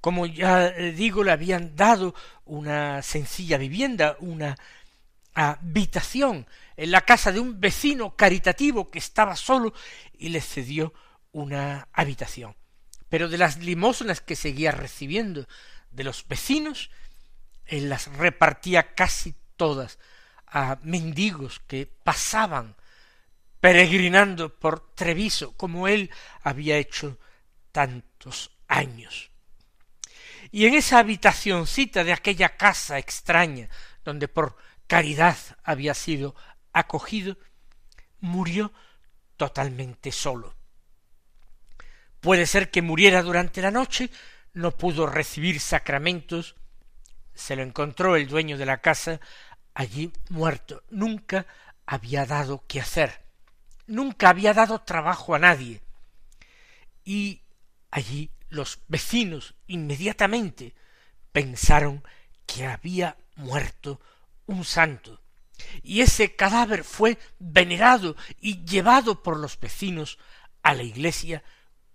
Como 0.00 0.26
ya 0.26 0.70
digo, 0.70 1.24
le 1.24 1.32
habían 1.32 1.76
dado 1.76 2.14
una 2.44 3.00
sencilla 3.02 3.56
vivienda, 3.58 4.16
una 4.20 4.56
habitación 5.34 6.46
en 6.76 6.90
la 6.90 7.02
casa 7.02 7.32
de 7.32 7.40
un 7.40 7.60
vecino 7.60 8.16
caritativo 8.16 8.90
que 8.90 8.98
estaba 8.98 9.36
solo 9.36 9.74
y 10.18 10.28
le 10.28 10.40
cedió 10.40 10.92
una 11.32 11.88
habitación. 11.92 12.56
Pero 13.08 13.28
de 13.28 13.38
las 13.38 13.58
limosnas 13.58 14.20
que 14.20 14.36
seguía 14.36 14.70
recibiendo 14.70 15.46
de 15.90 16.04
los 16.04 16.26
vecinos, 16.26 16.90
él 17.66 17.88
las 17.88 18.06
repartía 18.16 18.94
casi 18.94 19.34
todas 19.56 19.98
a 20.46 20.78
mendigos 20.82 21.60
que 21.66 21.86
pasaban 21.86 22.76
peregrinando 23.60 24.54
por 24.54 24.94
Treviso, 24.94 25.52
como 25.56 25.88
él 25.88 26.10
había 26.42 26.76
hecho 26.76 27.18
tantos 27.72 28.50
años. 28.68 29.30
Y 30.52 30.66
en 30.66 30.74
esa 30.74 30.98
habitacioncita 30.98 32.04
de 32.04 32.12
aquella 32.12 32.56
casa 32.56 32.98
extraña, 32.98 33.68
donde 34.04 34.28
por 34.28 34.56
caridad 34.86 35.36
había 35.62 35.94
sido 35.94 36.34
acogido, 36.72 37.38
murió 38.20 38.72
totalmente 39.36 40.12
solo. 40.12 40.54
Puede 42.20 42.46
ser 42.46 42.70
que 42.70 42.82
muriera 42.82 43.22
durante 43.22 43.60
la 43.60 43.70
noche, 43.70 44.10
no 44.54 44.70
pudo 44.72 45.06
recibir 45.06 45.60
sacramentos, 45.60 46.56
se 47.34 47.56
lo 47.56 47.62
encontró 47.62 48.16
el 48.16 48.28
dueño 48.28 48.56
de 48.56 48.66
la 48.66 48.80
casa 48.80 49.20
allí 49.74 50.12
muerto, 50.30 50.82
nunca 50.88 51.46
había 51.84 52.24
dado 52.24 52.64
que 52.66 52.80
hacer, 52.80 53.24
nunca 53.86 54.30
había 54.30 54.54
dado 54.54 54.80
trabajo 54.80 55.34
a 55.34 55.38
nadie. 55.38 55.82
Y 57.04 57.42
allí 57.90 58.30
los 58.48 58.80
vecinos 58.88 59.54
inmediatamente 59.66 60.74
pensaron 61.32 62.02
que 62.46 62.66
había 62.66 63.16
muerto 63.36 64.00
un 64.46 64.64
santo, 64.64 65.20
y 65.82 66.00
ese 66.00 66.34
cadáver 66.34 66.84
fue 66.84 67.18
venerado 67.38 68.16
y 68.40 68.64
llevado 68.64 69.22
por 69.22 69.38
los 69.38 69.58
vecinos 69.58 70.18
a 70.62 70.74
la 70.74 70.82
iglesia 70.82 71.42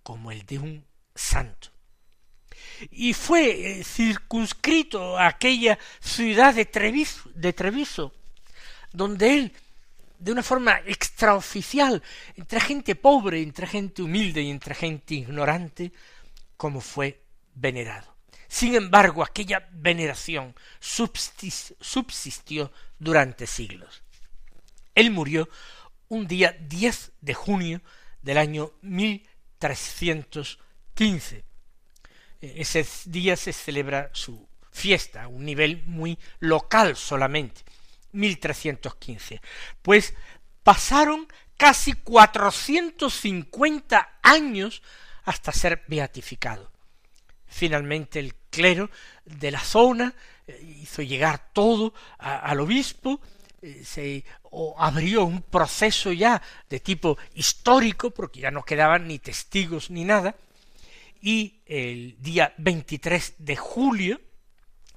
como 0.02 0.30
el 0.30 0.44
de 0.46 0.58
un 0.58 0.84
santo. 1.14 1.68
Y 2.90 3.12
fue 3.12 3.80
eh, 3.80 3.84
circunscrito 3.84 5.18
a 5.18 5.26
aquella 5.26 5.78
ciudad 6.00 6.54
de 6.54 6.64
Treviso, 6.64 7.30
de 7.34 7.52
Treviso, 7.52 8.14
donde 8.92 9.34
él, 9.34 9.52
de 10.18 10.32
una 10.32 10.42
forma 10.42 10.80
extraoficial, 10.86 12.02
entre 12.36 12.60
gente 12.60 12.94
pobre, 12.94 13.42
entre 13.42 13.66
gente 13.66 14.02
humilde 14.02 14.42
y 14.42 14.50
entre 14.50 14.74
gente 14.74 15.14
ignorante, 15.14 15.92
como 16.56 16.80
fue 16.80 17.20
venerado. 17.54 18.14
Sin 18.50 18.74
embargo, 18.74 19.22
aquella 19.22 19.68
veneración 19.70 20.54
subsistió 20.80 22.72
durante 22.98 23.46
siglos. 23.46 24.02
Él 24.92 25.12
murió 25.12 25.48
un 26.08 26.26
día 26.26 26.56
10 26.58 27.12
de 27.20 27.32
junio 27.32 27.80
del 28.22 28.38
año 28.38 28.72
1315. 28.82 31.44
Ese 32.40 32.84
día 33.04 33.36
se 33.36 33.52
celebra 33.52 34.10
su 34.14 34.48
fiesta 34.72 35.22
a 35.22 35.28
un 35.28 35.44
nivel 35.44 35.84
muy 35.86 36.18
local 36.40 36.96
solamente, 36.96 37.62
1315. 38.10 39.40
Pues 39.80 40.12
pasaron 40.64 41.28
casi 41.56 41.92
450 41.92 44.18
años 44.24 44.82
hasta 45.22 45.52
ser 45.52 45.84
beatificado. 45.86 46.72
Finalmente 47.46 48.18
el 48.18 48.39
clero 48.50 48.90
de 49.24 49.50
la 49.50 49.60
zona 49.60 50.14
eh, 50.46 50.76
hizo 50.82 51.02
llegar 51.02 51.52
todo 51.52 51.94
al 52.18 52.60
obispo, 52.60 53.20
eh, 53.62 53.82
se 53.84 54.24
abrió 54.78 55.24
un 55.24 55.42
proceso 55.42 56.12
ya 56.12 56.42
de 56.68 56.80
tipo 56.80 57.18
histórico, 57.34 58.10
porque 58.10 58.40
ya 58.40 58.50
no 58.50 58.64
quedaban 58.64 59.06
ni 59.06 59.18
testigos 59.18 59.90
ni 59.90 60.04
nada, 60.04 60.34
y 61.22 61.60
el 61.66 62.16
día 62.20 62.54
23 62.58 63.34
de 63.38 63.56
julio 63.56 64.20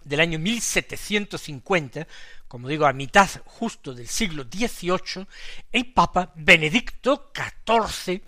del 0.04 0.20
año 0.20 0.40
1750, 0.40 2.08
como 2.48 2.68
digo, 2.68 2.86
a 2.86 2.94
mitad 2.94 3.30
justo 3.46 3.94
del 3.94 4.08
siglo 4.08 4.44
XVIII, 4.44 5.28
el 5.72 5.92
Papa 5.94 6.32
Benedicto 6.36 7.32
XIV 7.34 8.22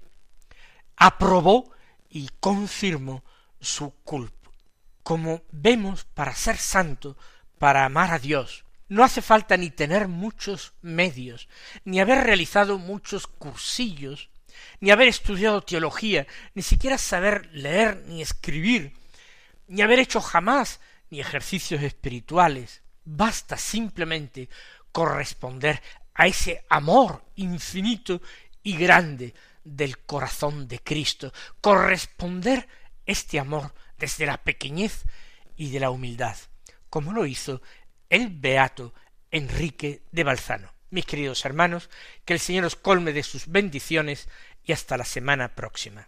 aprobó 0.98 1.72
y 2.10 2.30
confirmó 2.40 3.24
su 3.60 3.92
culpa. 4.04 4.45
Como 5.06 5.44
vemos, 5.52 6.04
para 6.04 6.34
ser 6.34 6.58
santo, 6.58 7.16
para 7.60 7.86
amar 7.86 8.12
a 8.12 8.18
Dios, 8.18 8.66
no 8.90 9.04
hace 9.04 9.22
falta 9.22 9.56
ni 9.56 9.70
tener 9.70 10.08
muchos 10.08 10.74
medios, 10.82 11.48
ni 11.84 12.00
haber 12.00 12.24
realizado 12.24 12.80
muchos 12.80 13.28
cursillos, 13.28 14.32
ni 14.80 14.90
haber 14.90 15.08
estudiado 15.08 15.62
teología, 15.62 16.26
ni 16.56 16.64
siquiera 16.64 16.98
saber 16.98 17.52
leer 17.54 18.04
ni 18.08 18.24
escribir, 18.24 18.94
ni 19.68 19.84
haber 19.84 20.00
hecho 20.00 20.22
jamás 20.22 20.80
ni 21.12 21.20
ejercicios 21.20 21.84
espirituales. 21.84 22.82
Basta 23.04 23.58
simplemente 23.58 24.50
corresponder 24.92 25.84
a 26.16 26.26
ese 26.26 26.66
amor 26.68 27.24
infinito 27.36 28.24
y 28.64 28.76
grande 28.76 29.36
del 29.64 30.00
corazón 30.00 30.68
de 30.68 30.80
Cristo, 30.80 31.32
corresponder 31.62 32.68
este 33.06 33.40
amor 33.40 33.72
desde 33.98 34.26
la 34.26 34.44
pequeñez 34.44 35.06
y 35.56 35.72
de 35.72 35.80
la 35.80 35.90
humildad, 35.90 36.36
como 36.90 37.14
lo 37.14 37.26
hizo 37.26 37.62
el 38.10 38.30
beato 38.30 38.94
Enrique 39.32 40.04
de 40.12 40.24
Balzano. 40.24 40.74
Mis 40.90 41.06
queridos 41.06 41.44
hermanos, 41.46 41.90
que 42.24 42.34
el 42.34 42.40
Señor 42.40 42.66
os 42.66 42.76
colme 42.76 43.12
de 43.12 43.24
sus 43.24 43.48
bendiciones 43.48 44.30
y 44.64 44.72
hasta 44.72 44.98
la 44.98 45.06
semana 45.06 45.56
próxima. 45.56 46.08